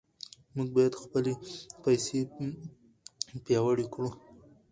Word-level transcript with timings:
موږ 0.55 0.67
باید 0.75 0.99
خپلې 1.03 1.33
پیسې 1.83 2.19
پیاوړې 3.45 3.85
کړو. 3.93 4.11